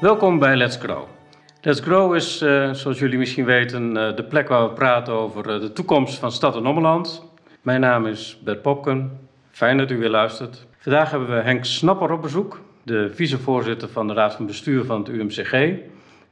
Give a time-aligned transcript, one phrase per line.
[0.00, 1.02] Welkom bij Let's Grow.
[1.62, 5.54] Let's Grow is, uh, zoals jullie misschien weten, uh, de plek waar we praten over
[5.54, 7.24] uh, de toekomst van Stad en Ommeland.
[7.62, 9.18] Mijn naam is Bert Popken.
[9.50, 10.66] Fijn dat u weer luistert.
[10.78, 14.98] Vandaag hebben we Henk Snapper op bezoek, de vicevoorzitter van de Raad van Bestuur van
[14.98, 15.78] het UMCG.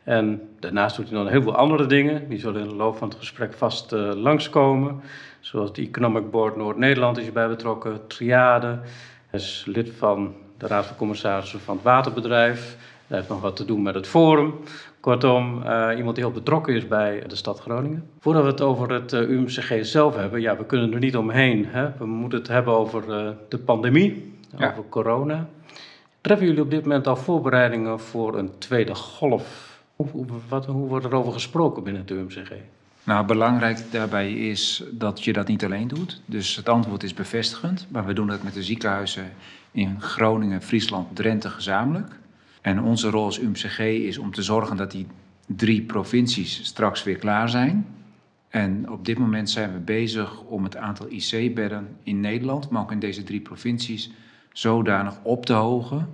[0.05, 2.29] En daarnaast doet hij nog heel veel andere dingen.
[2.29, 5.01] Die zullen in de loop van het gesprek vast langskomen.
[5.41, 8.79] Zoals de Economic Board Noord-Nederland is hierbij betrokken, Triade.
[9.27, 12.77] Hij is lid van de Raad van Commissarissen van het Waterbedrijf.
[13.09, 14.55] Hij heeft nog wat te doen met het Forum.
[15.01, 18.11] Kortom, uh, iemand die heel betrokken is bij de stad Groningen.
[18.21, 21.66] Voordat we het over het uh, UMCG zelf hebben, ja, we kunnen er niet omheen.
[21.66, 21.91] Hè?
[21.99, 24.71] We moeten het hebben over uh, de pandemie, ja.
[24.71, 25.49] over corona.
[26.21, 29.80] Treffen jullie op dit moment al voorbereidingen voor een tweede golf?
[29.97, 32.52] Hoe, hoe, wat, hoe wordt er over gesproken binnen het UMCG?
[33.05, 36.21] Nou, belangrijk daarbij is dat je dat niet alleen doet.
[36.25, 37.87] Dus het antwoord is bevestigend.
[37.91, 39.32] Maar we doen dat met de ziekenhuizen
[39.71, 42.16] in Groningen, Friesland, Drenthe gezamenlijk.
[42.60, 45.06] En onze rol als UMCG is om te zorgen dat die
[45.46, 47.87] drie provincies straks weer klaar zijn.
[48.48, 52.92] En op dit moment zijn we bezig om het aantal IC-bedden in Nederland, maar ook
[52.92, 54.10] in deze drie provincies,
[54.52, 56.09] zodanig op te hogen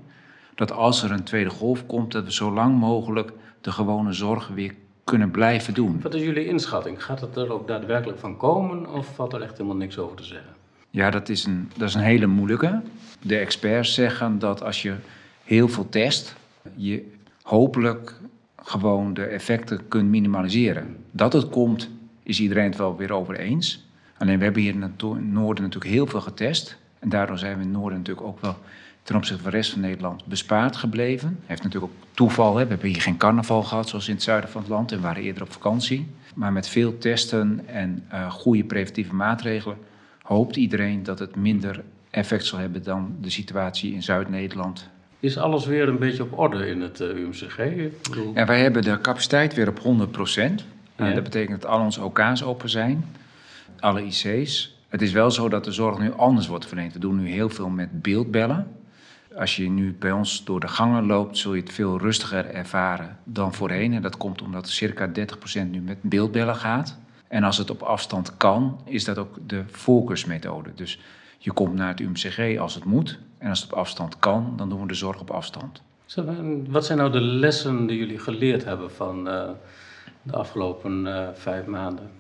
[0.55, 4.49] dat als er een tweede golf komt, dat we zo lang mogelijk de gewone zorg
[4.49, 6.01] weer kunnen blijven doen.
[6.03, 7.05] Wat is jullie inschatting?
[7.05, 10.25] Gaat het er ook daadwerkelijk van komen of valt er echt helemaal niks over te
[10.25, 10.55] zeggen?
[10.91, 12.83] Ja, dat is een, dat is een hele moeilijke.
[13.23, 14.95] De experts zeggen dat als je
[15.45, 16.37] heel veel test,
[16.75, 18.21] je hopelijk
[18.57, 20.97] gewoon de effecten kunt minimaliseren.
[21.11, 21.91] Dat het komt,
[22.23, 23.87] is iedereen het wel weer over eens.
[24.19, 26.79] Alleen we hebben hier in het noorden natuurlijk heel veel getest.
[26.99, 28.57] En daardoor zijn we in het noorden natuurlijk ook wel
[29.03, 31.39] ten opzichte van de rest van Nederland bespaard gebleven.
[31.47, 32.57] Heeft natuurlijk ook toeval.
[32.57, 32.63] Hè.
[32.63, 35.23] We hebben hier geen carnaval gehad zoals in het zuiden van het land en waren
[35.23, 36.07] eerder op vakantie.
[36.35, 39.77] Maar met veel testen en uh, goede preventieve maatregelen
[40.23, 44.89] hoopt iedereen dat het minder effect zal hebben dan de situatie in Zuid-Nederland.
[45.25, 47.59] Is alles weer een beetje op orde in het uh, UMCG?
[48.35, 50.65] Ja, wij hebben de capaciteit weer op 100 procent.
[50.97, 53.05] Dat betekent dat al onze OK's open zijn,
[53.81, 54.77] alle IC's.
[54.89, 56.93] Het is wel zo dat de zorg nu anders wordt verleend.
[56.93, 58.67] We doen nu heel veel met beeldbellen.
[59.37, 63.19] Als je nu bij ons door de gangen loopt, zul je het veel rustiger ervaren
[63.25, 63.93] dan voorheen.
[63.93, 66.99] En dat komt omdat circa 30% nu met beeldbellen gaat.
[67.29, 70.71] En als het op afstand kan, is dat ook de voorkeursmethode.
[70.75, 70.99] Dus
[71.45, 73.19] je komt naar het UMCG als het moet.
[73.39, 75.83] En als het op afstand kan, dan doen we de zorg op afstand.
[76.69, 79.49] Wat zijn nou de lessen die jullie geleerd hebben van uh,
[80.23, 82.11] de afgelopen uh, vijf maanden?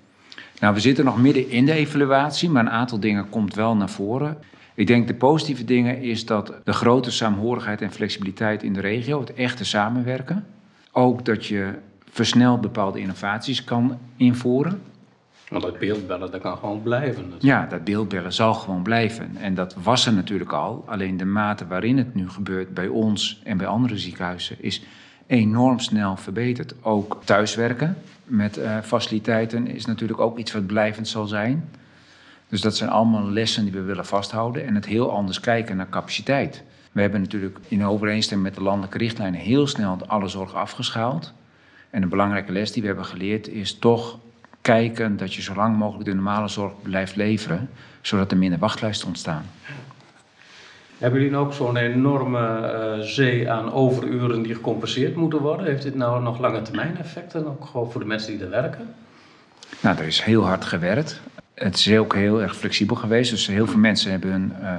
[0.60, 3.90] Nou, we zitten nog midden in de evaluatie, maar een aantal dingen komt wel naar
[3.90, 4.38] voren.
[4.74, 9.20] Ik denk de positieve dingen is dat de grote saamhorigheid en flexibiliteit in de regio,
[9.20, 10.46] het echte samenwerken.
[10.92, 11.74] Ook dat je
[12.10, 14.82] versneld bepaalde innovaties kan invoeren.
[15.48, 17.32] Want dat beeldbellen, dat kan gewoon blijven.
[17.38, 19.36] Ja, dat beeldbellen zal gewoon blijven.
[19.36, 20.84] En dat was er natuurlijk al.
[20.86, 24.82] Alleen de mate waarin het nu gebeurt bij ons en bij andere ziekenhuizen is
[25.26, 26.74] enorm snel verbeterd.
[26.82, 31.68] Ook thuiswerken met uh, faciliteiten is natuurlijk ook iets wat blijvend zal zijn.
[32.48, 35.88] Dus dat zijn allemaal lessen die we willen vasthouden en het heel anders kijken naar
[35.88, 36.62] capaciteit.
[36.92, 41.32] We hebben natuurlijk in overeenstemming met de landelijke richtlijnen heel snel alle zorg afgeschaald.
[41.90, 44.18] En een belangrijke les die we hebben geleerd is toch
[44.64, 47.70] kijken dat je zo lang mogelijk de normale zorg blijft leveren,
[48.00, 49.44] zodat er minder wachtlijsten ontstaan.
[50.98, 55.66] Hebben jullie ook zo'n enorme uh, zee aan overuren die gecompenseerd moeten worden?
[55.66, 58.94] Heeft dit nou nog lange termijn effecten, ook gewoon voor de mensen die er werken?
[59.80, 61.20] Nou, er is heel hard gewerkt.
[61.54, 63.30] Het is ook heel erg flexibel geweest.
[63.30, 64.74] Dus heel veel mensen hebben, uh,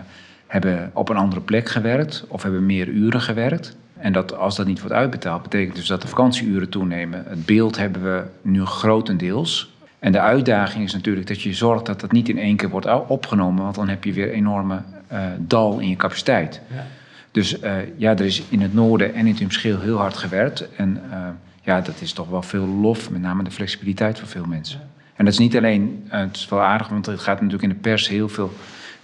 [0.48, 3.76] hebben op een andere plek gewerkt of hebben meer uren gewerkt.
[3.98, 7.24] En dat, als dat niet wordt uitbetaald, betekent dus dat de vakantieuren toenemen.
[7.28, 9.75] Het beeld hebben we nu grotendeels.
[10.06, 13.08] En de uitdaging is natuurlijk dat je zorgt dat dat niet in één keer wordt
[13.08, 16.62] opgenomen, want dan heb je weer enorme uh, dal in je capaciteit.
[16.74, 16.86] Ja.
[17.32, 20.76] Dus uh, ja, er is in het noorden en in het schil heel hard gewerkt.
[20.76, 21.18] En uh,
[21.62, 24.80] ja, dat is toch wel veel lof, met name de flexibiliteit voor veel mensen.
[24.80, 24.86] Ja.
[25.16, 27.90] En dat is niet alleen, het is wel aardig, want het gaat natuurlijk in de
[27.90, 28.54] pers heel veel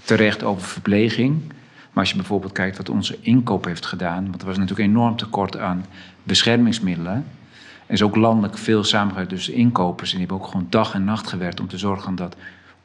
[0.03, 1.41] terecht over verpleging.
[1.91, 5.15] Maar als je bijvoorbeeld kijkt wat onze inkoop heeft gedaan, want er was natuurlijk enorm
[5.15, 5.85] tekort aan
[6.23, 7.25] beschermingsmiddelen.
[7.91, 10.11] Er is ook landelijk veel samengewerkt tussen inkopers.
[10.11, 12.35] En die hebben ook gewoon dag en nacht gewerkt om te zorgen dat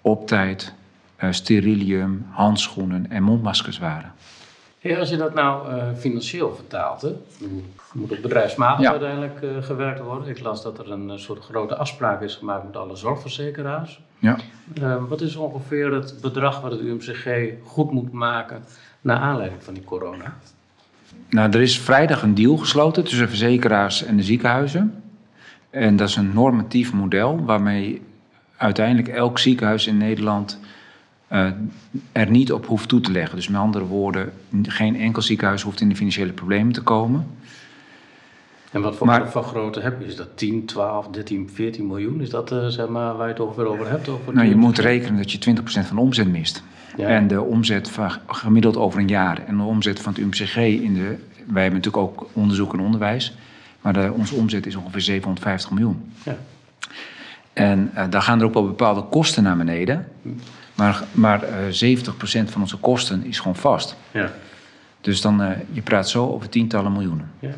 [0.01, 0.75] op tijd
[1.21, 4.13] uh, sterilium, handschoenen en mondmaskers waren.
[4.79, 7.13] Hey, als je dat nou uh, financieel vertaalt, hè?
[7.93, 8.91] moet op bedrijfsmatig ja.
[8.91, 10.29] uiteindelijk uh, gewerkt worden.
[10.29, 14.01] Ik las dat er een soort grote afspraak is gemaakt met alle zorgverzekeraars.
[14.19, 14.39] Ja.
[15.09, 17.29] wat is ongeveer het bedrag wat het UMCG
[17.65, 18.65] goed moet maken
[19.01, 20.37] naar aanleiding van die corona?
[21.29, 25.03] Nou, er is vrijdag een deal gesloten tussen verzekeraars en de ziekenhuizen.
[25.71, 28.03] En dat is een normatief model waarmee
[28.57, 30.61] uiteindelijk elk ziekenhuis in Nederland
[31.33, 31.51] uh,
[32.13, 33.37] er niet op hoeft toe te leggen.
[33.37, 34.33] Dus met andere woorden,
[34.63, 37.27] geen enkel ziekenhuis hoeft in de financiële problemen te komen.
[38.71, 40.07] En wat voor, Maar- voor grootte heb je?
[40.07, 42.21] Is dat 10, 12, 13, 14 miljoen?
[42.21, 44.09] Is dat eh, zeg maar, waar je het ongeveer over hebt?
[44.09, 46.63] Over Nou, je moet rekenen dat je 20% van de omzet mist.
[46.97, 47.09] Ja.
[47.09, 49.41] En de omzet van, gemiddeld over een jaar.
[49.47, 51.17] En de omzet van het UMCG in de.
[51.47, 53.37] Wij hebben natuurlijk ook onderzoek en onderwijs.
[53.81, 56.13] Maar de, onze omzet is ongeveer 750 miljoen.
[56.23, 56.37] Ja.
[57.53, 60.07] En eh, daar gaan er ook wel bepaalde kosten naar beneden.
[60.75, 62.09] Maar, maar eh 70%
[62.45, 63.97] van onze kosten is gewoon vast.
[64.11, 64.33] Ja.
[65.01, 67.31] Dus dan, eh, je praat zo over tientallen miljoenen.
[67.39, 67.51] Ja.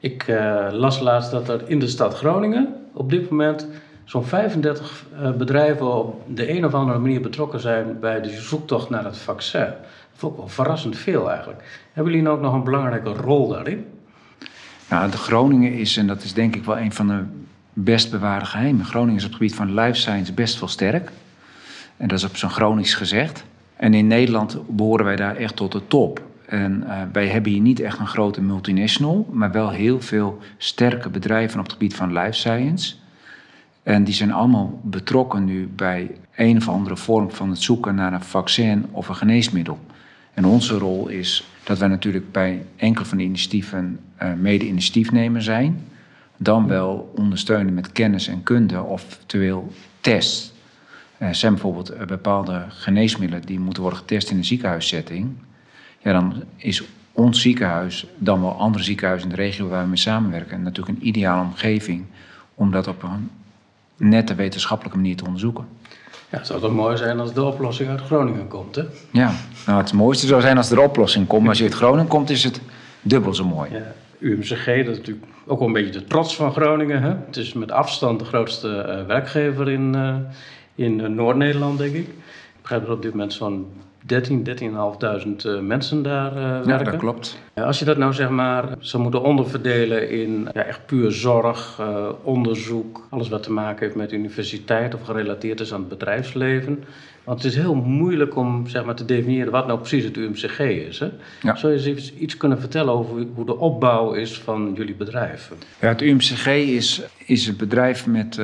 [0.00, 3.66] Ik eh, las laatst dat er in de stad Groningen op dit moment
[4.08, 8.90] zo'n 35 eh, bedrijven op de een of andere manier betrokken zijn bij de zoektocht
[8.90, 9.60] naar het vaccin.
[9.60, 9.76] Dat
[10.12, 11.88] vond ik wel verrassend veel eigenlijk.
[11.92, 13.86] Hebben jullie nou ook nog een belangrijke rol daarin?
[14.88, 17.24] Nou, de Groningen is, en dat is denk ik wel een van de
[17.72, 18.84] best bewaarde geheimen.
[18.84, 21.10] Groningen is op het gebied van life science best wel sterk.
[21.96, 23.44] En dat is op zo'n Gronings gezegd.
[23.76, 26.22] En in Nederland behoren wij daar echt tot de top.
[26.46, 31.08] En eh, wij hebben hier niet echt een grote multinational, maar wel heel veel sterke
[31.08, 32.94] bedrijven op het gebied van life science.
[33.88, 38.12] En die zijn allemaal betrokken nu bij een of andere vorm van het zoeken naar
[38.12, 39.78] een vaccin of een geneesmiddel.
[40.34, 45.84] En onze rol is dat wij natuurlijk bij enkele van de initiatieven eh, mede-initiatiefnemer zijn.
[46.36, 50.52] Dan wel ondersteunen met kennis en kunde, oftewel test.
[51.18, 55.28] Er zijn bijvoorbeeld eh, bepaalde geneesmiddelen die moeten worden getest in een ziekenhuissetting.
[55.98, 59.96] Ja, dan is ons ziekenhuis, dan wel andere ziekenhuizen in de regio waar we mee
[59.96, 62.04] samenwerken, natuurlijk een ideale omgeving
[62.54, 63.30] om dat op een
[63.98, 65.66] nette wetenschappelijke manier te onderzoeken.
[66.30, 68.82] Ja, het zou toch mooi zijn als de oplossing uit Groningen komt, hè?
[69.10, 69.32] Ja,
[69.66, 71.40] nou het mooiste zou zijn als er een oplossing komt.
[71.40, 72.60] Maar als je uit Groningen komt, is het
[73.02, 73.70] dubbel zo mooi.
[73.70, 73.94] Ja.
[74.18, 77.02] UMCG, dat is natuurlijk ook wel een beetje de trots van Groningen.
[77.02, 77.14] Hè?
[77.26, 80.16] Het is met afstand de grootste eh, werkgever in, eh,
[80.74, 82.06] in eh, Noord-Nederland, denk ik.
[82.08, 83.66] Ik begrijp dat op dit moment zo'n
[84.06, 86.84] 13, 13.500 eh, mensen daar eh, Ja, werken.
[86.84, 87.38] dat klopt.
[87.54, 91.76] Ja, Als je dat nou zeg maar zou moeten onderverdelen in ja, echt puur zorg,
[91.80, 96.84] eh, onderzoek, alles wat te maken heeft met universiteit of gerelateerd is aan het bedrijfsleven.
[97.24, 100.58] Want het is heel moeilijk om zeg maar, te definiëren wat nou precies het UMCG
[100.58, 100.98] is.
[100.98, 101.08] Hè?
[101.42, 101.56] Ja.
[101.56, 105.52] Zou je eens iets, iets kunnen vertellen over hoe de opbouw is van jullie bedrijf?
[105.80, 108.40] Ja, het UMCG is, is een bedrijf met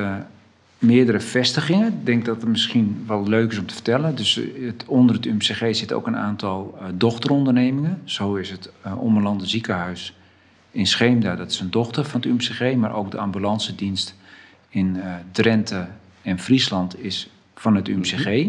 [0.79, 1.87] meerdere vestigingen.
[1.87, 4.15] Ik denk dat het misschien wel leuk is om te vertellen.
[4.15, 8.01] Dus eh, het, onder het UMCG zitten ook een aantal eh, dochterondernemingen.
[8.03, 10.13] Zo is het uh, Ommelanden Ziekenhuis
[10.75, 12.75] in Scheemda, dat is een dochter van het UMCG.
[12.75, 14.15] Maar ook de ambulancedienst
[14.69, 15.87] in eh, Drenthe
[16.21, 18.47] en Friesland is van het UMCG.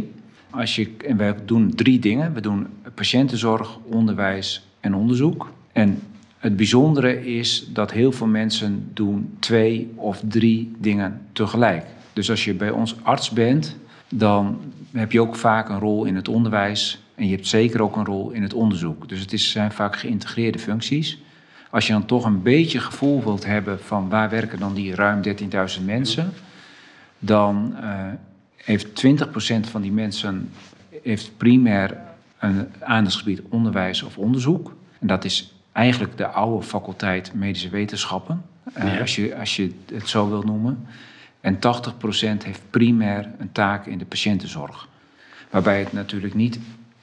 [0.51, 2.35] Als je, en wij doen drie dingen.
[2.35, 5.53] We doen patiëntenzorg, onderwijs en onderzoek.
[5.73, 6.03] En
[6.39, 11.85] het bijzondere is dat heel veel mensen doen twee of drie dingen tegelijk.
[12.17, 13.77] Dus als je bij ons arts bent,
[14.09, 14.61] dan
[14.93, 17.03] heb je ook vaak een rol in het onderwijs.
[17.15, 19.09] En je hebt zeker ook een rol in het onderzoek.
[19.09, 21.19] Dus het is, zijn vaak geïntegreerde functies.
[21.71, 25.23] Als je dan toch een beetje gevoel wilt hebben van waar werken dan die ruim
[25.79, 26.33] 13.000 mensen,
[27.19, 28.07] dan uh,
[28.57, 30.51] heeft 20% van die mensen
[31.03, 31.97] heeft primair
[32.39, 34.75] een aandachtsgebied onderwijs of onderzoek.
[34.99, 38.43] En dat is eigenlijk de oude faculteit medische wetenschappen,
[38.79, 39.01] uh, ja.
[39.01, 40.87] als, je, als je het zo wilt noemen.
[41.47, 41.59] En 80%
[42.45, 44.89] heeft primair een taak in de patiëntenzorg.
[45.51, 46.59] Waarbij het natuurlijk niet,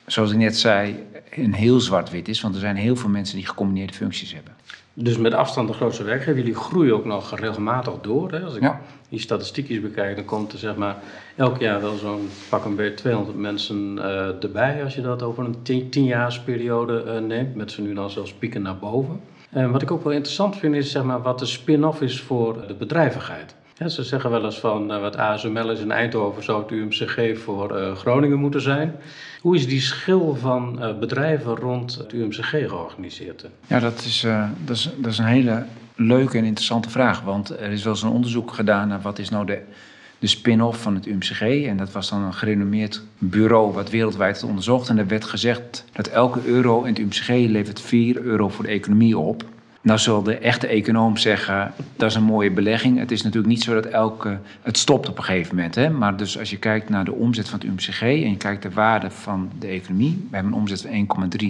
[0.06, 2.42] zoals ik net zei, een heel zwart-wit is.
[2.42, 4.54] Want er zijn heel veel mensen die gecombineerde functies hebben.
[4.94, 6.36] Dus met afstand de grootste werkgever.
[6.36, 8.32] Jullie groeien ook nog regelmatig door.
[8.32, 8.40] Hè?
[8.40, 8.82] Als ik ja.
[9.10, 10.98] die statistiekjes bekijk, dan komt er zeg maar
[11.36, 14.84] elk jaar wel zo'n pak een beetje 200 mensen uh, erbij.
[14.84, 17.56] Als je dat over een tien, tienjaarsperiode uh, neemt.
[17.56, 19.20] Met ze nu dan zelfs pieken naar boven.
[19.50, 22.68] En wat ik ook wel interessant vind is zeg maar, wat de spin-off is voor
[22.68, 23.56] de bedrijvigheid.
[23.77, 27.39] Ja, ze zeggen wel eens van uh, wat ASML is in Eindhoven zou het UMCG
[27.39, 28.96] voor uh, Groningen moeten zijn.
[29.42, 33.46] Hoe is die schil van uh, bedrijven rond het UMCG georganiseerd?
[33.68, 34.25] Ja, dat is,
[34.65, 35.65] dat, is, dat is een hele
[35.96, 37.22] leuke en interessante vraag.
[37.22, 39.62] Want er is wel eens een onderzoek gedaan naar wat is nou de,
[40.20, 41.42] de spin-off van het UMCG.
[41.42, 44.89] En dat was dan een gerenommeerd bureau wat wereldwijd het onderzocht.
[44.89, 48.72] En er werd gezegd dat elke euro in het UMCG levert 4 euro voor de
[48.72, 49.44] economie op.
[49.84, 53.00] Nou zal de echte econoom zeggen, dat is een mooie belegging.
[53.00, 54.40] Het is natuurlijk niet zo dat elke...
[54.62, 55.75] Het stopt op een gegeven moment.
[55.75, 55.90] Hè?
[55.90, 58.02] Maar dus als je kijkt naar de omzet van het UMCG...
[58.02, 60.28] en je kijkt de waarde van de economie...
[60.30, 61.48] we hebben een omzet van 1,3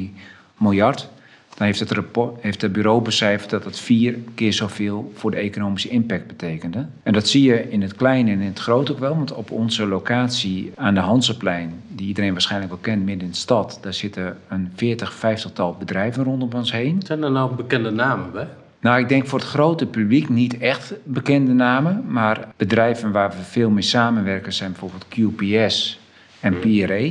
[0.58, 1.10] miljard...
[1.58, 5.12] dan heeft het, rapport, heeft het bureau becijferd dat dat vier keer zoveel...
[5.16, 6.86] voor de economische impact betekende.
[7.04, 9.16] En dat zie je in het kleine en in het groot ook wel.
[9.16, 11.82] Want op onze locatie aan de Hansenplein...
[11.88, 13.78] die iedereen waarschijnlijk wel kent, midden in de stad...
[13.82, 17.02] daar zitten een 40, 50-tal bedrijven rondom ons heen.
[17.06, 18.48] Zijn er nou bekende namen bij?
[18.80, 22.04] Nou, ik denk voor het grote publiek niet echt bekende namen.
[22.08, 26.00] Maar bedrijven waar we veel mee samenwerken zijn bijvoorbeeld QPS
[26.40, 27.10] en PRA.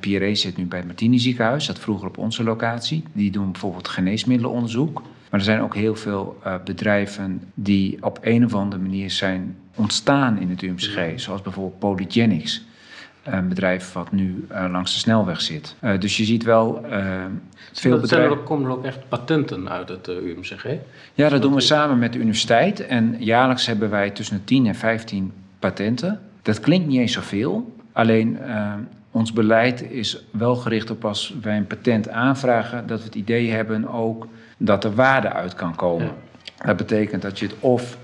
[0.00, 3.04] PRA zit nu bij het Martini ziekenhuis, dat vroeger op onze locatie.
[3.12, 5.02] Die doen bijvoorbeeld geneesmiddelenonderzoek.
[5.02, 9.56] Maar er zijn ook heel veel uh, bedrijven die op een of andere manier zijn
[9.74, 11.20] ontstaan in het UMCG.
[11.20, 12.64] Zoals bijvoorbeeld Polygenics.
[13.22, 15.76] Een bedrijf wat nu uh, langs de snelweg zit.
[15.80, 16.86] Uh, dus je ziet wel
[17.72, 18.36] veel bedrijven.
[18.36, 20.66] Er komen er ook echt patenten uit het UMCG?
[21.14, 22.86] Ja, dat doen we samen met de universiteit.
[22.86, 26.20] En jaarlijks hebben wij tussen de 10 en 15 patenten.
[26.42, 27.74] Dat klinkt niet eens zoveel.
[27.92, 28.38] Alleen
[29.12, 33.50] ons beleid is wel gericht op als wij een patent aanvragen, dat we het idee
[33.50, 34.26] hebben ook
[34.56, 36.10] dat er waarde uit kan komen.
[36.64, 37.98] Dat betekent dat je het of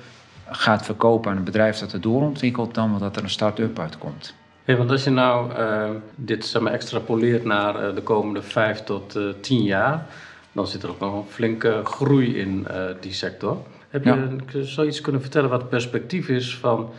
[0.46, 4.34] gaat verkopen aan een bedrijf dat het doorontwikkelt, dan wel dat er een start-up uitkomt.
[4.64, 9.16] Want als je nou uh, dit zeg maar, extrapoleert naar uh, de komende vijf tot
[9.16, 10.06] uh, tien jaar,
[10.52, 12.66] dan zit er ook nog een flinke groei in
[13.00, 13.56] die sector.
[13.88, 16.90] Heb je zoiets kunnen vertellen wat het perspectief is van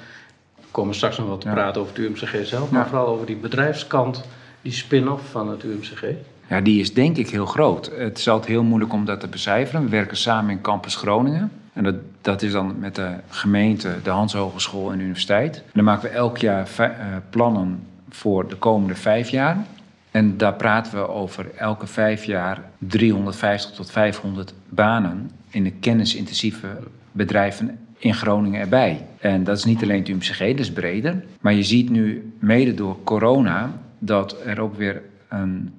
[0.72, 4.24] komen straks nog wat te praten over het UMCG zelf, maar vooral over die bedrijfskant,
[4.62, 6.04] die spin-off van het UMCG.
[6.50, 7.92] Ja, die is denk ik heel groot.
[7.96, 9.84] Het is altijd heel moeilijk om dat te becijferen.
[9.84, 11.52] We werken samen in Campus Groningen.
[11.74, 15.56] En dat, dat is dan met de gemeente, de Hans Hogeschool en de universiteit.
[15.56, 16.88] En dan maken we elk jaar uh,
[17.30, 19.66] plannen voor de komende vijf jaar.
[20.12, 26.68] En daar praten we over elke vijf jaar 350 tot 500 banen in de kennisintensieve
[27.12, 29.06] bedrijven in Groningen erbij.
[29.20, 31.24] En dat is niet alleen het UMCG, dat is breder.
[31.42, 35.74] Maar je ziet nu, mede door corona, dat er ook weer een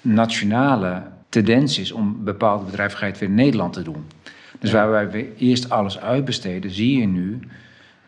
[0.00, 4.04] nationale tendens is om bepaalde bedrijvigheid weer in Nederland te doen.
[4.58, 7.38] Dus waar wij eerst alles uitbesteden, zie je nu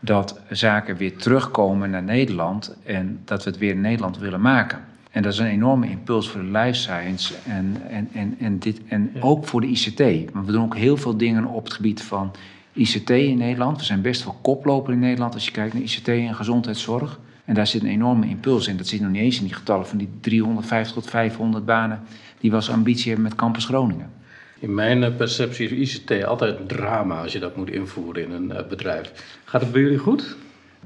[0.01, 4.79] dat zaken weer terugkomen naar Nederland en dat we het weer in Nederland willen maken.
[5.11, 8.81] En dat is een enorme impuls voor de life science en, en, en, en, dit,
[8.89, 10.33] en ook voor de ICT.
[10.33, 12.31] Maar we doen ook heel veel dingen op het gebied van
[12.75, 13.79] ICT in Nederland.
[13.79, 17.21] We zijn best wel koploper in Nederland als je kijkt naar ICT en gezondheidszorg.
[17.45, 18.77] En daar zit een enorme impuls in.
[18.77, 22.03] Dat zit nog niet eens in die getallen van die 350 tot 500 banen
[22.41, 24.11] die we als ambitie hebben met Campus Groningen.
[24.59, 28.53] In mijn eh, perceptie is ICT altijd drama als je dat moet invoeren in een
[28.53, 29.41] eh, bedrijf.
[29.45, 30.37] Gaat het bij jullie goed?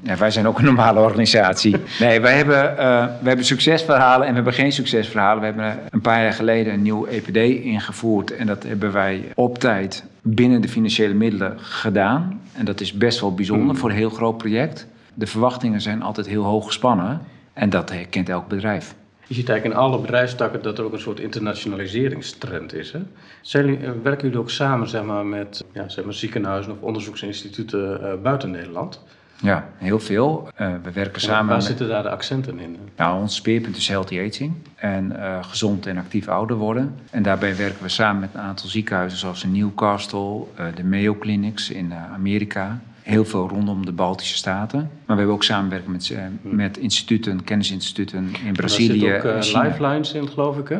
[0.02, 1.76] Ja, wij zijn ook een normale organisatie.
[2.00, 5.38] Nee, wij hebben, uh, wij hebben succesverhalen en we hebben geen succesverhalen.
[5.40, 8.36] We hebben een paar jaar geleden een nieuw EPD ingevoerd.
[8.36, 12.40] En dat hebben wij op tijd binnen de financiële middelen gedaan.
[12.52, 13.76] En dat is best wel bijzonder mm.
[13.76, 14.86] voor een heel groot project.
[15.14, 17.20] De verwachtingen zijn altijd heel hoog gespannen.
[17.52, 18.94] En dat herkent elk bedrijf.
[19.26, 22.92] Je ziet eigenlijk in alle bedrijfstakken dat er ook een soort internationaliseringstrend is.
[22.92, 23.00] Hè?
[23.40, 28.00] Zijn, eh, werken jullie ook samen zeg maar, met ja, zeg maar, ziekenhuizen of onderzoeksinstituten
[28.02, 29.02] uh, buiten Nederland?
[29.42, 30.48] Ja, heel veel.
[30.60, 31.52] Uh, we werken samen.
[31.52, 32.76] Waar zitten daar de accenten in?
[32.96, 36.94] Nou, ons speerpunt is healthy aging en uh, gezond en actief ouder worden.
[37.10, 41.16] En daarbij werken we samen met een aantal ziekenhuizen zoals in Newcastle, uh, de Mayo
[41.18, 42.80] Clinics in Amerika.
[43.02, 44.78] Heel veel rondom de Baltische Staten.
[44.78, 46.54] Maar we hebben ook samenwerking met, hmm.
[46.56, 49.06] met instituten, kennisinstituten in Brazilië.
[49.06, 50.78] Er zit ook lifelines in, geloof ik, hè?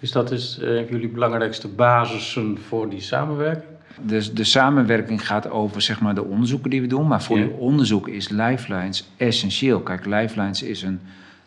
[0.00, 3.75] Dus dat is een van jullie belangrijkste basissen voor die samenwerking?
[4.00, 7.06] Dus de samenwerking gaat over zeg maar, de onderzoeken die we doen.
[7.06, 7.44] Maar voor ja.
[7.44, 9.80] die onderzoek is Lifelines essentieel.
[9.80, 11.00] Kijk, Lifelines is een,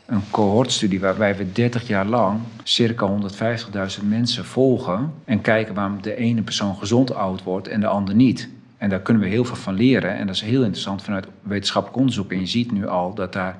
[0.06, 3.10] een cohortstudie waarbij we 30 jaar lang circa
[4.00, 5.14] 150.000 mensen volgen.
[5.26, 8.50] En kijken waarom de ene persoon gezond oud wordt en de ander niet.
[8.78, 10.18] En daar kunnen we heel veel van leren.
[10.18, 12.32] En dat is heel interessant vanuit wetenschappelijk onderzoek.
[12.32, 13.58] En je ziet nu al dat daar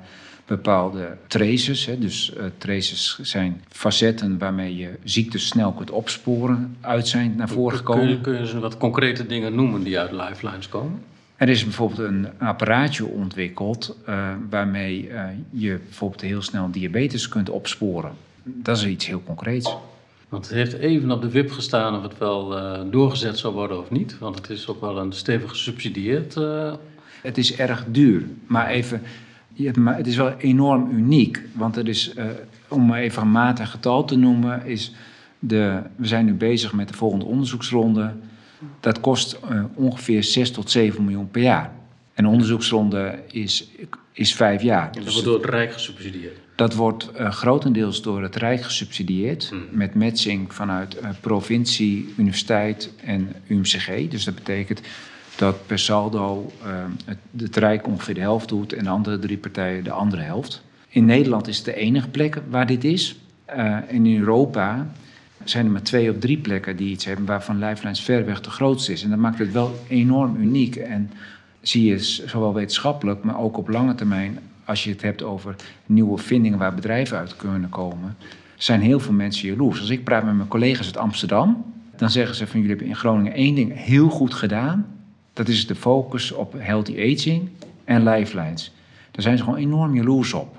[0.50, 1.86] bepaalde traces.
[1.86, 7.48] Hè, dus uh, traces zijn facetten waarmee je ziektes snel kunt opsporen, uit zijn naar
[7.48, 8.04] voren gekomen.
[8.04, 11.02] Kun je, kun je wat concrete dingen noemen die uit lifelines komen?
[11.36, 17.50] Er is bijvoorbeeld een apparaatje ontwikkeld uh, waarmee uh, je bijvoorbeeld heel snel diabetes kunt
[17.50, 18.12] opsporen.
[18.42, 19.76] Dat is iets heel concreets.
[20.28, 22.48] Want het heeft even op de wip gestaan of het wel
[22.90, 24.18] doorgezet zou worden of niet.
[24.18, 26.34] Want het is ook wel een stevig gesubsidieerd.
[27.22, 28.22] Het is erg duur.
[28.46, 29.02] Maar even,
[29.78, 31.42] maar het is wel enorm uniek.
[31.52, 32.24] Want er is, uh,
[32.68, 34.94] om maar even een maat en getal te noemen, is
[35.38, 38.12] de, we zijn nu bezig met de volgende onderzoeksronde.
[38.80, 41.72] Dat kost uh, ongeveer 6 tot 7 miljoen per jaar.
[42.14, 43.70] En de onderzoeksronde is,
[44.12, 44.90] is vijf jaar.
[44.90, 46.38] En dat wordt door het Rijk gesubsidieerd?
[46.54, 49.48] Dat wordt uh, grotendeels door het Rijk gesubsidieerd.
[49.48, 49.66] Hmm.
[49.70, 54.08] Met matching vanuit provincie, universiteit en UMCG.
[54.08, 54.80] Dus dat betekent
[55.36, 56.68] dat per saldo uh,
[57.36, 60.62] het, Rijk ongeveer de helft doet en de andere drie partijen de andere helft.
[60.88, 63.16] In Nederland is het de enige plek waar dit is.
[63.56, 64.86] Uh, in Europa
[65.44, 68.92] zijn er maar twee of drie plekken die iets hebben waarvan Lifelines verreweg de grootste
[68.92, 69.02] is.
[69.02, 70.76] En dat maakt het wel enorm uniek.
[70.76, 71.10] En
[71.60, 75.54] zie je zowel wetenschappelijk, maar ook op lange termijn, als je het hebt over
[75.86, 78.16] nieuwe vindingen waar bedrijven uit kunnen komen,
[78.56, 79.80] zijn heel veel mensen jaloers.
[79.80, 81.64] Als ik praat met mijn collega's uit Amsterdam,
[81.96, 84.86] dan zeggen ze van jullie hebben in Groningen één ding heel goed gedaan.
[85.40, 87.48] Dat is de focus op healthy aging
[87.84, 88.72] en lifelines.
[89.10, 90.56] Daar zijn ze gewoon enorm jaloers op.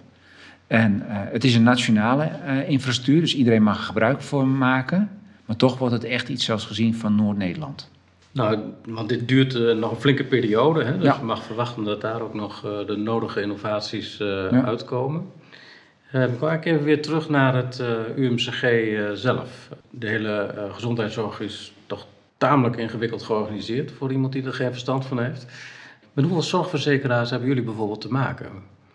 [0.67, 5.09] En uh, het is een nationale uh, infrastructuur, dus iedereen mag er gebruik van maken.
[5.45, 7.91] Maar toch wordt het echt iets zoals gezien van Noord-Nederland.
[8.31, 10.83] Nou, want dit duurt uh, nog een flinke periode.
[10.83, 10.97] Hè?
[10.97, 11.15] Dus Ja.
[11.19, 14.63] je mag verwachten dat daar ook nog de nodige innovaties Ja.
[14.63, 15.25] uitkomen.
[16.11, 17.83] Ik wil even weer terug naar het
[18.15, 18.65] UMCG
[19.13, 19.69] zelf.
[19.89, 21.73] De hele gezondheidszorg is
[22.41, 25.45] tamelijk ingewikkeld georganiseerd voor iemand die er geen verstand van heeft.
[26.13, 28.49] Met hoeveel zorgverzekeraars hebben jullie bijvoorbeeld te maken?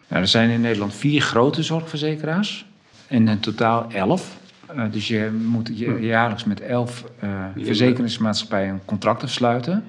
[0.08, 2.66] Nou, er zijn in Nederland vier grote zorgverzekeraars
[3.06, 4.38] en in totaal elf.
[4.74, 9.84] Uh, dus je moet je, jaarlijks met elf uh, verzekeringsmaatschappijen een contract afsluiten.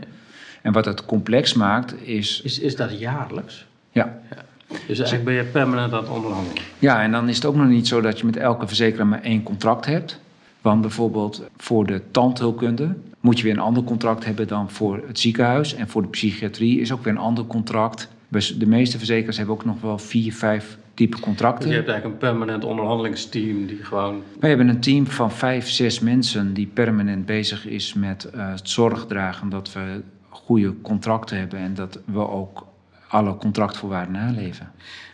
[0.62, 2.42] En wat het complex maakt is...
[2.42, 3.66] Is, is dat jaarlijks?
[3.92, 4.20] Ja.
[4.30, 4.44] ja.
[4.68, 6.64] Dus eigenlijk ben je permanent aan het onderhandelen?
[6.80, 9.22] Ja, en dan is het ook nog niet zo dat je met elke verzekeraar maar
[9.22, 10.20] één contract hebt.
[10.62, 15.20] Want bijvoorbeeld voor de tandheelkunde moet je weer een ander contract hebben dan voor het
[15.20, 15.74] ziekenhuis.
[15.76, 18.10] En voor de psychiatrie is ook weer een ander contract.
[18.58, 21.62] De meeste verzekeraars hebben ook nog wel vier, vijf type contracten.
[21.62, 24.24] Dus je hebt eigenlijk een permanent onderhandelingsteam die gewoon...
[24.40, 28.70] Wij hebben een team van vijf, zes mensen die permanent bezig is met uh, het
[28.70, 32.66] zorgdragen dat we goede contracten hebben en dat we ook
[33.08, 34.72] alle contractvoorwaarden naleven.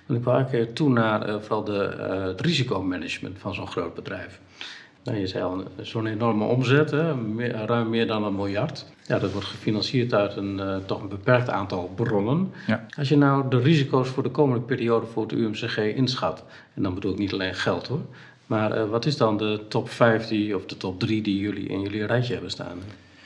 [0.08, 3.96] Want ik wil eigenlijk toe naar uh, vooral de, uh, het risicomanagement van zo'n groot
[3.96, 4.40] bedrijf.
[5.04, 8.86] Nou, je zei al, zo'n enorme omzet, hè, meer, ruim meer dan een miljard.
[9.08, 12.52] Ja, dat wordt gefinancierd uit een uh, toch een beperkt aantal bronnen.
[12.68, 12.86] Ja.
[12.98, 16.44] Als je nou de risico's voor de komende periode voor het UMCG inschat,
[16.74, 18.02] en dan bedoel ik niet alleen geld hoor,
[18.46, 21.68] maar uh, wat is dan de top 5 die, of de top 3 die jullie
[21.68, 22.78] in jullie rijtje hebben staan?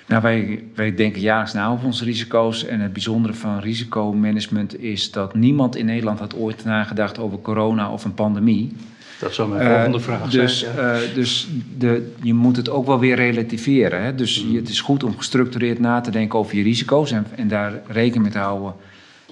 [0.08, 2.66] Nou, wij, wij denken jaarlijks na over onze risico's.
[2.66, 7.92] En het bijzondere van risicomanagement is dat niemand in Nederland had ooit nagedacht over corona
[7.92, 8.76] of een pandemie.
[9.20, 10.76] Dat zou mijn volgende uh, vraag dus, zijn.
[10.76, 11.02] Ja.
[11.02, 11.48] Uh, dus
[11.78, 14.04] de, je moet het ook wel weer relativeren.
[14.04, 14.16] Hè?
[14.16, 14.52] Dus Mm.
[14.52, 17.82] je, het is goed om gestructureerd na te denken over je risico's en, en daar
[17.88, 18.74] rekening mee te houden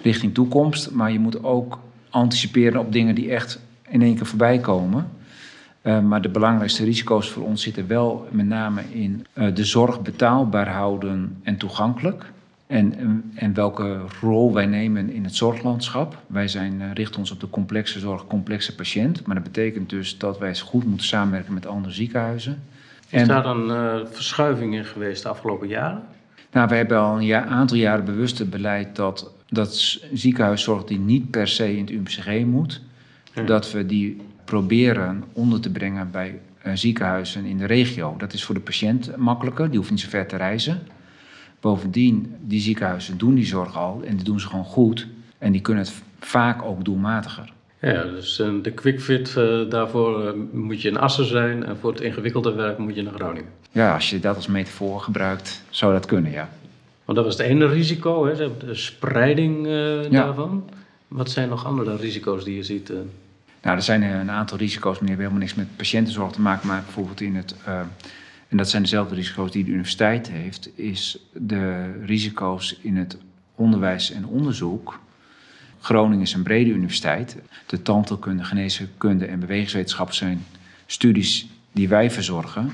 [0.01, 0.91] richting toekomst.
[0.91, 5.09] Maar je moet ook anticiperen op dingen die echt in één keer voorbij komen.
[5.83, 10.69] Uh, maar de belangrijkste risico's voor ons zitten wel met name in de zorg betaalbaar
[10.69, 12.25] houden en toegankelijk.
[12.67, 16.17] En, en, en, welke rol wij nemen in het zorglandschap.
[16.27, 19.25] Wij zijn, uh, richten ons op de complexe zorg, complexe patiënt.
[19.25, 22.63] Maar dat betekent dus dat wij goed moeten samenwerken met andere ziekenhuizen.
[23.09, 26.03] Is en, daar dan uh, verschuiving in geweest de afgelopen jaren?
[26.51, 30.99] Nou, we hebben al een jaar, aantal jaren bewust het beleid dat, dat ziekenhuiszorg die
[30.99, 32.81] niet per se in het UMCG moet.
[33.33, 33.43] Ja.
[33.43, 38.15] Dat we die proberen onder te brengen bij uh, ziekenhuizen in de regio.
[38.17, 40.87] Dat is voor de patiënt makkelijker, die hoeft niet zo ver te reizen.
[41.59, 45.07] Bovendien, die ziekenhuizen doen die zorg al en die doen ze gewoon goed.
[45.37, 47.53] En die kunnen het vaak ook doelmatiger.
[47.79, 51.91] Ja, dus uh, de quickfit, uh, daarvoor uh, moet je in Assen zijn en voor
[51.91, 53.49] het ingewikkelde werk moet je naar Groningen.
[53.71, 56.49] Ja, als je dat als metafoor gebruikt, zou dat kunnen, ja.
[57.05, 60.07] Want dat was het ene risico, hè, de spreiding ja.
[60.09, 60.69] daarvan.
[61.07, 62.89] Wat zijn nog andere risico's die je ziet?
[63.61, 66.81] Nou, er zijn een aantal risico's, die hebben helemaal niks met patiëntenzorg te maken, maar
[66.83, 67.55] bijvoorbeeld in het
[68.55, 73.17] en dat zijn dezelfde risico's die de universiteit heeft, is de risico's in het
[73.55, 74.99] onderwijs en onderzoek.
[75.79, 77.37] Groningen is een brede universiteit.
[77.65, 80.45] De tandheelkunde, geneeskunde en bewegingswetenschap zijn
[80.85, 82.71] studies die wij verzorgen.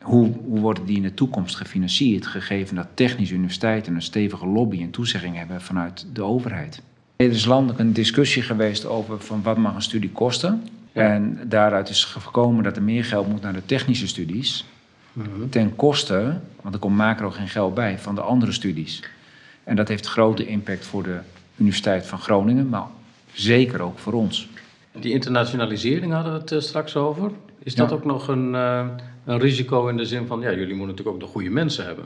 [0.00, 4.82] Hoe, hoe worden die in de toekomst gefinancierd, gegeven dat technische universiteiten een stevige lobby
[4.82, 6.82] en toezegging hebben vanuit de overheid?
[7.16, 10.62] Er is landelijk een discussie geweest over van wat mag een studie kosten.
[10.92, 11.12] Ja.
[11.12, 14.64] En daaruit is gekomen dat er meer geld moet naar de technische studies
[15.50, 19.02] ten koste, want er komt macro geen geld bij, van de andere studies.
[19.64, 21.18] En dat heeft grote impact voor de
[21.56, 22.86] Universiteit van Groningen, maar
[23.32, 24.48] zeker ook voor ons.
[25.00, 27.30] Die internationalisering hadden we het uh, straks over.
[27.62, 27.94] Is dat Ja.
[27.94, 28.86] ook nog een, uh,
[29.24, 32.04] een risico in de zin van, ja, jullie moeten natuurlijk ook de goede mensen hebben.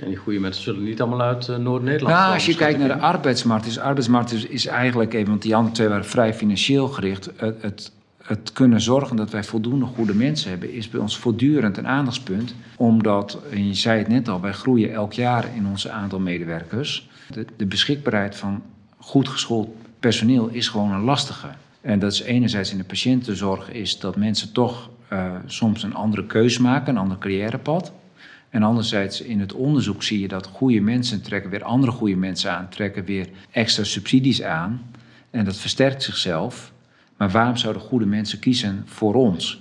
[0.00, 2.34] En die goede mensen zullen niet allemaal uit uh, Noord-Nederland Nou, komen.
[2.34, 5.74] als je kijkt naar de arbeidsmarkt, is arbeidsmarkt is, is eigenlijk even, want die andere
[5.74, 7.30] twee waren vrij financieel gericht.
[7.36, 11.76] Het, het, het kunnen zorgen dat wij voldoende goede mensen hebben, is bij ons voortdurend
[11.76, 12.54] een aandachtspunt.
[12.76, 17.08] Omdat, en je zei het net al, wij groeien elk jaar in ons aantal medewerkers.
[17.56, 18.62] De, beschikbaarheid van
[18.96, 19.68] goed geschoold
[20.00, 21.48] personeel is gewoon een lastige.
[21.80, 26.26] En dat is enerzijds in de patiëntenzorg, is dat mensen toch eh, soms een andere
[26.26, 27.92] keus maken, een ander carrièrepad.
[28.50, 32.52] En anderzijds in het onderzoek zie je dat goede mensen trekken weer andere goede mensen
[32.52, 34.82] aan, trekken weer extra subsidies aan.
[35.30, 36.72] En dat versterkt zichzelf.
[37.22, 39.60] Maar waarom zouden goede mensen kiezen voor ons?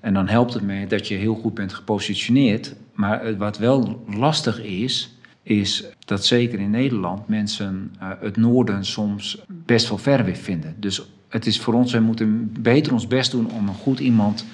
[0.00, 2.74] En dan helpt het mee dat je heel goed bent gepositioneerd.
[2.94, 9.38] Maar wat wel lastig is, is dat zeker in Nederland mensen eh, het noorden soms
[9.48, 10.74] best wel ver weer vinden.
[10.78, 14.46] Dus het is voor ons, wij moeten beter ons best doen om een goed iemand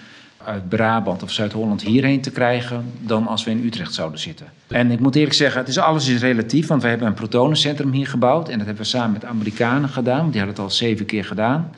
[0.45, 4.47] uit Brabant of Zuid-Holland hierheen te krijgen dan als we in Utrecht zouden zitten.
[4.69, 7.93] En ik moet eerlijk zeggen, het is, alles is relatief, want we hebben een protonencentrum
[7.93, 10.77] hier gebouwd en dat hebben we samen met Amerikanen gedaan, want die hadden het al
[10.77, 11.71] zeven keer gedaan.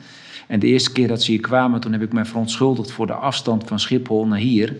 [0.47, 3.13] En de eerste keer dat ze hier kwamen, toen heb ik mij verontschuldigd voor de
[3.13, 4.75] afstand van Schiphol naar hier.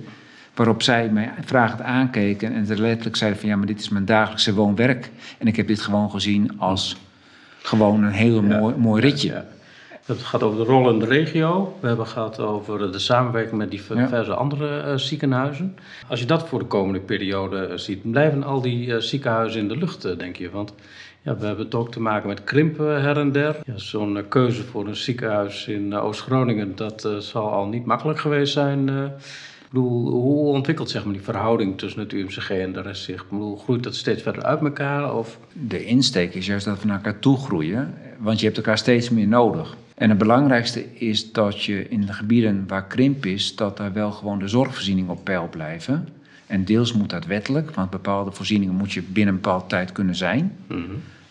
[0.56, 4.06] Waarop zij mij vragend aankeken en ze letterlijk zeiden van ja, maar dit is mijn
[4.06, 5.10] dagelijkse woon-werk.
[5.38, 6.97] En ik heb dit gewoon gezien als
[7.62, 9.30] gewoon een heel mooi, mooi ritje.
[9.30, 9.45] Ja.
[10.06, 11.78] Het gaat over de rol in de regio.
[11.80, 15.76] We hebben gehad over de samenwerking met diverse andere uh, ziekenhuizen.
[16.08, 19.67] Als je dat voor de komende periode uh, ziet, blijven al die uh, ziekenhuizen in
[19.67, 20.49] de lucht, denk je?
[20.49, 20.73] Want
[21.23, 23.55] ja, we hebben het ook te maken met krimpen her en der.
[23.75, 28.89] Zo'n keuze voor een ziekenhuis in Oost-Groningen, dat zal al niet makkelijk geweest zijn.
[28.89, 33.21] Ik bedoel, hoe ontwikkelt zeg maar, die verhouding tussen het UMCG en de rest zich?
[33.21, 35.15] Ik bedoel, groeit dat steeds verder uit elkaar?
[35.15, 35.39] Of?
[35.53, 39.09] De insteek is juist dat we naar elkaar toe groeien, want je hebt elkaar steeds
[39.09, 39.75] meer nodig.
[39.95, 44.12] En het belangrijkste is dat je in de gebieden waar krimp is, dat daar wel
[44.12, 46.07] gewoon de zorgvoorzieningen op peil blijven.
[46.47, 50.15] En deels moet dat wettelijk, want bepaalde voorzieningen moet je binnen een bepaalde tijd kunnen
[50.15, 50.56] zijn.
[50.67, 50.79] Mhm.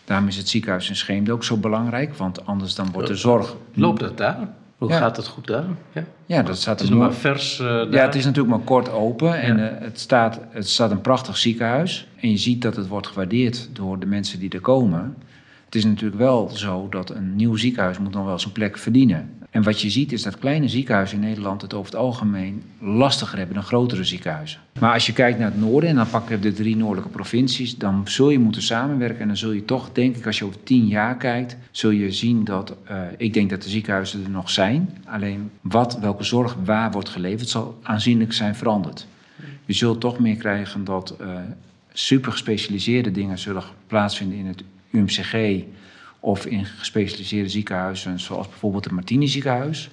[0.05, 3.55] Daarom is het ziekenhuis in Scheemde ook zo belangrijk, want anders dan wordt de zorg...
[3.73, 4.47] Loopt het daar?
[4.77, 4.97] Hoe Ja.
[4.97, 5.63] gaat het goed daar?
[5.91, 6.03] Ja.
[6.25, 7.65] Ja, dat staat Het is nog nog maar vers eh.
[7.91, 9.67] Ja, het is natuurlijk maar kort open en Ja.
[9.69, 12.07] eh, het, staat, het staat een prachtig ziekenhuis.
[12.19, 15.15] En je ziet dat het wordt gewaardeerd door de mensen die er komen.
[15.65, 19.29] Het is natuurlijk wel zo dat een nieuw ziekenhuis moet dan wel zijn plek verdienen.
[19.53, 23.37] En wat je ziet is dat kleine ziekenhuizen in Nederland het over het algemeen lastiger
[23.37, 24.59] hebben dan grotere ziekenhuizen.
[24.79, 27.77] Maar als je kijkt naar het noorden, en dan pakken we de drie noordelijke provincies,
[27.77, 29.19] dan zul je moeten samenwerken.
[29.19, 32.11] En dan zul je toch, denk ik, als je over tien jaar kijkt, zul je
[32.11, 34.97] zien dat, eh, ik denk dat de ziekenhuizen er nog zijn.
[35.05, 39.07] Alleen wat, welke zorg waar wordt geleverd, zal aanzienlijk zijn veranderd.
[39.65, 41.27] Je zult toch meer krijgen dat eh
[41.93, 45.63] super gespecialiseerde dingen zullen plaatsvinden in het UMCG
[46.23, 49.89] of in gespecialiseerde ziekenhuizen, zoals bijvoorbeeld het Martini ziekenhuis.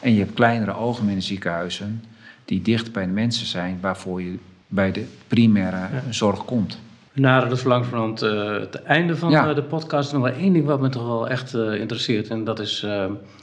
[0.00, 2.04] En je hebt kleinere algemene ziekenhuizen
[2.44, 6.78] die dicht bij de mensen zijn, waarvoor je bij de primaire zorg komt.
[7.12, 9.48] We naderen dus langzamerhand eh het einde van Ja.
[9.48, 10.12] eh, de podcast.
[10.12, 12.28] Nog wel één ding wat me toch wel echt eh, interesseert.
[12.28, 12.86] En dat is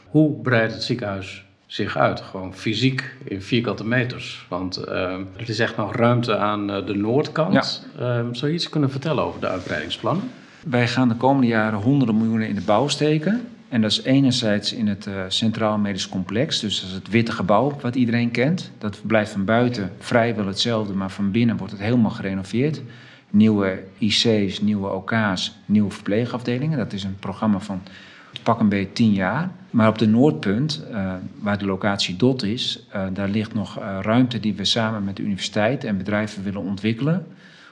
[0.09, 2.21] hoe breidt het ziekenhuis zich uit?
[2.21, 4.45] Gewoon fysiek in vierkante meters.
[4.49, 7.87] Want er is echt nog ruimte aan de noordkant.
[7.99, 10.23] Eh, zou je iets kunnen vertellen over de uitbreidingsplannen?
[10.63, 13.47] Wij gaan de komende jaren honderden miljoenen in de bouw steken.
[13.69, 17.31] En dat is enerzijds in het eh, Centraal Medisch Complex, dus dat is het witte
[17.31, 18.71] gebouw wat iedereen kent.
[18.77, 22.81] Dat blijft van buiten vrijwel hetzelfde, maar van binnen wordt het helemaal gerenoveerd.
[23.29, 26.77] Nieuwe IC's, nieuwe OK's, nieuwe verpleegafdelingen.
[26.77, 27.81] Dat is een programma van
[28.43, 29.49] pak een beetje tien jaar.
[29.69, 34.39] Maar op de Noordpunt, eh, waar de locatie DOT is, eh, daar ligt nog ruimte
[34.39, 37.27] die we samen met de universiteit en bedrijven willen ontwikkelen.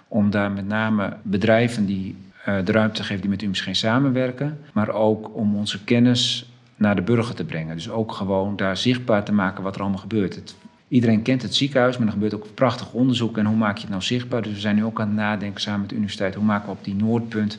[0.07, 2.15] Om daar met name bedrijven die
[2.45, 4.59] de ruimte te geven die met UMCG samenwerken.
[4.73, 7.75] Maar ook om onze kennis naar de burger te brengen.
[7.75, 10.35] Dus ook gewoon daar zichtbaar te maken wat er allemaal gebeurt.
[10.35, 10.55] Het,
[10.87, 13.37] iedereen kent het ziekenhuis, maar er gebeurt ook prachtig onderzoek.
[13.37, 14.41] En hoe maak je het nou zichtbaar?
[14.41, 16.35] Dus we zijn nu ook aan het nadenken samen met de universiteit.
[16.35, 17.57] Hoe maken we op die Noordpunt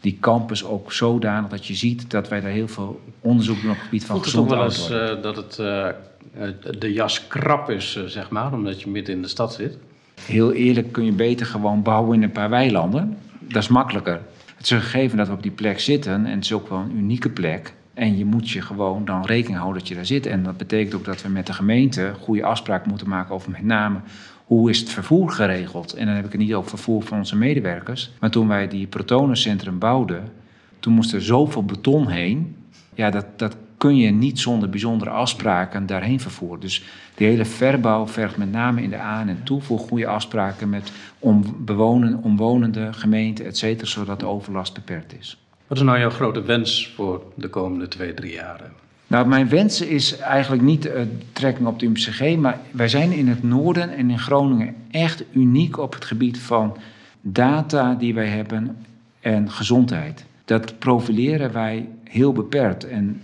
[0.00, 3.76] die campus ook zodanig dat je ziet dat wij daar heel veel onderzoek doen op
[3.76, 5.88] het gebied van Voelt het ook gezond wel oud eens eh, dat het, eh,
[6.34, 6.48] eh,
[6.78, 9.78] de jas krap is, eh, zeg maar, omdat je midden in de stad zit?
[10.20, 13.18] Heel eerlijk kun je beter gewoon bouwen in een paar weilanden.
[13.48, 14.20] Dat is makkelijker.
[14.56, 16.78] Het is een gegeven dat we op die plek zitten en het is ook wel
[16.78, 17.74] een unieke plek.
[17.94, 20.26] En je moet je gewoon dan rekening houden dat je daar zit.
[20.26, 23.62] En dat betekent ook dat we met de gemeente goede afspraken moeten maken over met
[23.62, 24.00] name
[24.44, 25.92] hoe is het vervoer geregeld.
[25.92, 28.10] En dan heb ik het niet over vervoer van onze medewerkers.
[28.20, 30.32] Maar toen wij die protonencentrum bouwden,
[30.80, 32.56] toen moest er zoveel beton heen.
[32.94, 36.60] Ja, dat, dat kun je niet zonder bijzondere afspraken daarheen vervoeren.
[36.60, 36.84] Dus
[37.14, 40.92] die hele verbouw vergt met name in de aan- en toe voor goede afspraken met
[41.18, 45.38] om bewonen, omwonende gemeenten, et cetera, zodat de overlast beperkt is.
[45.66, 48.72] Wat is nou jouw grote wens voor de komende twee, drie jaren?
[49.06, 50.92] Nou, mijn wens is eigenlijk niet uh,
[51.32, 55.78] trekking op de UMCG, maar wij zijn in het noorden en in Groningen echt uniek
[55.78, 56.76] op het gebied van
[57.20, 58.76] data die wij hebben
[59.20, 60.24] en gezondheid.
[60.44, 62.88] Dat profileren wij heel beperkt.
[62.88, 63.20] En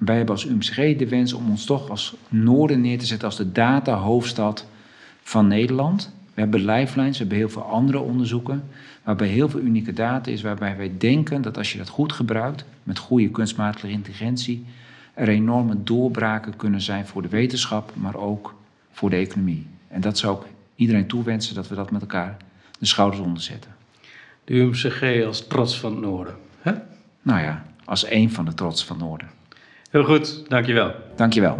[0.00, 3.36] wij hebben als UMCG de wens om ons toch als noorden neer te zetten als
[3.36, 4.66] de data-hoofdstad
[5.22, 6.12] van Nederland.
[6.34, 8.64] We hebben lifelines, we hebben heel veel andere onderzoeken,
[9.04, 12.64] waarbij heel veel unieke data is, waarbij wij denken dat als je dat goed gebruikt,
[12.82, 14.64] met goede kunstmatige intelligentie,
[15.14, 18.54] er enorme doorbraken kunnen zijn voor de wetenschap, maar ook
[18.90, 19.66] voor de economie.
[19.88, 22.36] En dat zou ik iedereen toewensen, dat we dat met elkaar
[22.78, 23.70] de schouders onderzetten.
[24.44, 26.34] De UMCG als trots van het noorden.
[26.60, 26.72] Hè?
[27.22, 29.28] Nou ja, als één van de trots van het noorden.
[29.90, 30.94] Heel goed, dankjewel.
[31.16, 31.56] Dankjewel.